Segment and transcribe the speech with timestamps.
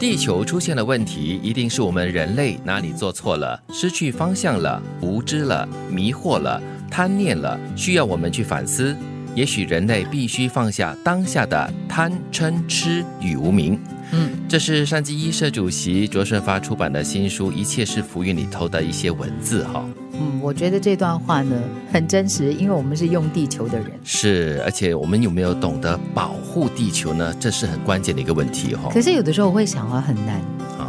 [0.00, 6.58] 地球出现了问题，一定是我们人类哪里做错了，失去方向了，无知了，迷惑了，
[6.90, 8.96] 贪念了，需要我们去反思。
[9.34, 13.78] 也许人类必须放下当下的贪嗔痴与无明。
[14.12, 19.84] 嗯，这是山鸡一社主席卓顺发出版的新书《一切是浮云》里头的一些文字哈。
[20.20, 21.56] 嗯，我觉得这段话呢
[21.90, 23.90] 很真实，因为我们是用地球的人。
[24.04, 27.34] 是，而且我们有没有懂得保护地球呢？
[27.40, 28.90] 这是很关键的一个问题哈。
[28.92, 30.40] 可是有的时候我会想啊，很难，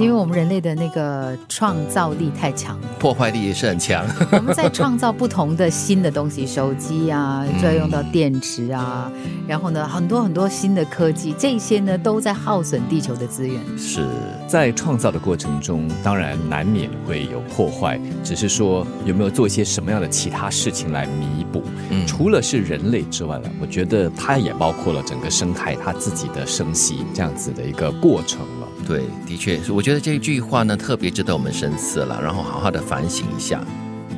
[0.01, 4.03] 因为我们人类的那个创造力太强，破坏力也是很强。
[4.31, 9.11] 我们在创造不同的新的东西，手机啊，就要用到电池啊，
[9.47, 13.59] 然后呢，很多很多新的科技，这些呢都在耗损地球的资源。
[13.77, 14.07] 是
[14.47, 21.61] 在创造的过程中，当然难免会有破坏，只是说有没有做一些什么样的其他事情来弥补？
[21.91, 28.60] 嗯除了是人类之外了，我觉得它也包括了整个生态它自己的生息这样子的一个过程了。
[28.87, 33.63] 对，的确，我觉得这句话呢特别值得我们深思了，然后好好的反省一下。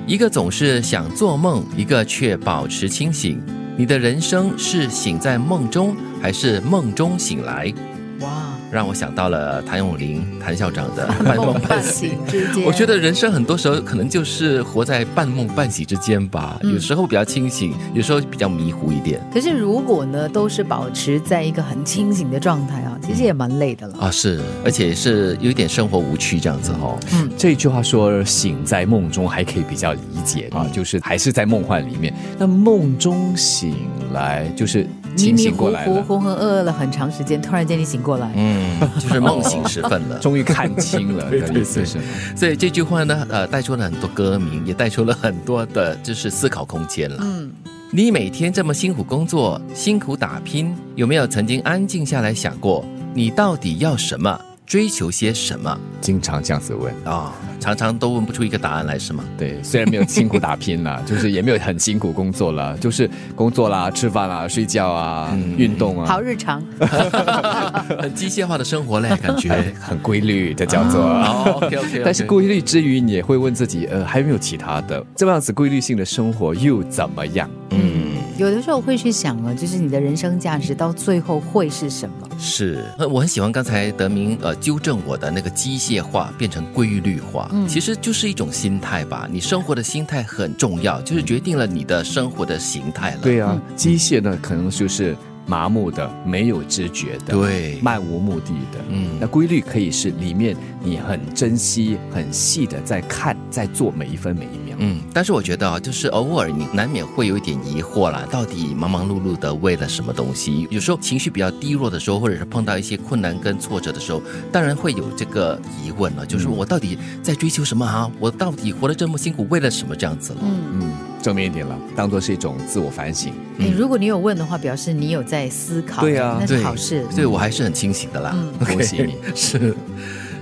[0.05, 3.41] 一个总是想做梦，一个却保持清醒。
[3.77, 7.73] 你的人生是醒在梦中，还是梦中醒来？
[8.19, 8.29] 哇，
[8.71, 12.11] 让我想到了谭咏麟谭校长的半梦半醒。
[12.27, 23.97] 之间，我觉得人生很多时候可能就是活在半梦半醒之间吧，嗯有时候比较清醒，有时候比较迷糊一点可是如果呢都是保持在一个很清醒的状态啊，其实也蛮累的了。
[23.99, 24.11] 啊。
[24.11, 26.97] 是，而且是有一点生活无趣这样子哦。
[27.13, 32.13] 嗯，这句话说“醒在梦中”还可以比较理解啊，就是还是在梦幻里面。
[32.37, 33.75] 那梦中醒
[34.13, 40.17] 来就是迷清醒过来了，浑浑噩噩了很长时间，突然间你醒过来，嗯，就是梦醒时分了。
[40.19, 41.97] 终于看清了的意思是？
[42.35, 47.17] 所以这句话呢，呃，带出了很多歌名，也带出了很多的，就是思考空间了。
[47.21, 47.51] 嗯，
[47.95, 54.35] 你每天这么辛苦工作，辛苦打拼，有没有曾经安静下来想过，你到底要什么，
[54.73, 56.91] 追求些什么经常这样子问。
[57.05, 59.23] 啊、常常都问不出一个答案来，是吗？
[59.37, 66.59] 对，虽然没有辛苦打拼啦， 就是也没有很辛苦工作了，就是工作啦、吃饭啦、睡觉啊、嗯运动啊，好日常。
[68.01, 69.71] 很机械化的生活嘞，感觉。
[69.79, 71.03] 很规律的叫做。
[71.03, 77.47] 哦，OK OK，但是规律之余，你也会问自己，呃，还有没有其他的这样子规律性的生活又怎么样？
[77.69, 78.22] 嗯。
[78.37, 82.27] 有的时候会去想啊，就是你的人生价值到最后会是什么？
[82.39, 89.27] 是，呃我很喜欢刚才德明呃纠正我的那个机械化变成规律化，嗯其实就是一种心态吧。
[89.31, 93.19] 你生活的心态很重要，就是决定了你的生活的形态了。
[93.21, 98.79] 对啊，机械呢，可能就是麻木的、没有知觉的、对漫无目的的。
[98.89, 104.77] 嗯那规律可以是里面你很珍惜、很细的在看、在做每一分每一秒。
[104.79, 110.67] 嗯，但是我觉得啊，就是偶尔你难免会有一点疑惑啦，到底忙忙碌碌的为了什么东西？
[110.69, 118.09] 有时候情绪比较低落的时候，或者是碰到一些困难跟挫折的时候，当然会有这个疑问了，就是我到底在追求什么啊？
[118.19, 120.39] 我到底活得这么辛苦，为了什么这样子了？
[120.43, 120.91] 嗯，嗯，
[121.21, 123.33] 正面一点了，当做是一种自我反省。
[123.57, 127.05] 嗯如果你有问的话，表示你有在思考，对啊那是对好事。
[127.11, 128.35] 所以我还是很清醒的啦。
[128.35, 129.75] 嗯恭喜你是。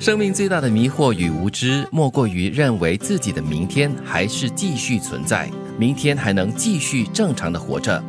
[0.02, 5.48] 生命最大的迷惑与无知，莫过于认为自己的明天还是继续存在，
[5.78, 8.04] 明天还能继续正常的活着，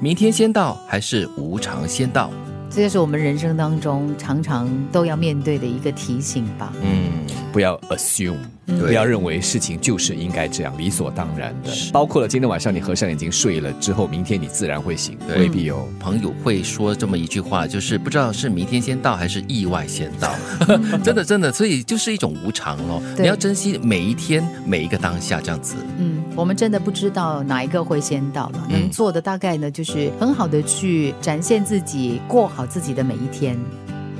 [0.00, 2.32] 明天先到还是无常先到？
[2.70, 6.72] 这就是我们人生当中常常都要面对的一个提醒吧。
[6.82, 7.10] 嗯，
[7.52, 11.70] 不要 assume，、嗯不要认为事情就是应该这样理所当然的。
[11.92, 15.88] 包括了今天晚上你合上眼睛睡了之后，明天你自然会醒，对未必有。
[16.00, 20.34] 朋友会说这么一句话，就是不知道是明天先到还是意外先到，
[21.02, 23.00] 真的真的，所以就是一种无常咯。
[23.16, 25.76] 你要珍惜每一天每一个当下，这样子。
[25.98, 33.56] 嗯，我们真的不知道哪一个会先到了，嗯能做的大概呢，就是很好的去展现自己，过好自己的每一天。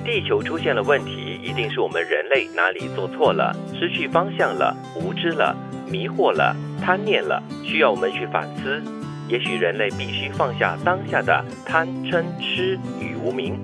[0.03, 5.55] 地球出现了问题，一定是我们人类哪里做错了，失去方向了，无知了，
[5.91, 8.83] 迷惑了，贪念了，需要我们去反思。
[9.29, 13.59] 也许人类必须放下当下的贪嗔痴与无明。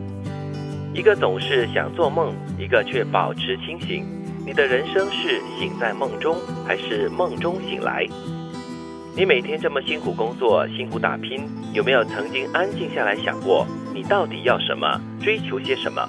[0.92, 4.04] 一个总是想做梦，一个却保持清醒。
[4.44, 6.36] 你的人生是醒在梦中，
[6.66, 8.06] 还是梦中醒来？
[9.14, 16.08] 你每天这么辛苦工作，辛苦打拼，有没有曾经安静下来想过，你到底要什么，追求些什么？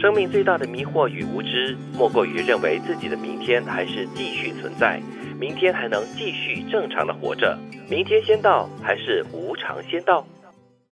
[0.00, 5.00] 生命最大的迷惑与无知，莫过于认为自己的明天还是继续存在，
[5.40, 10.24] 明天还能继续正常的活着，明天先到还是无常先到？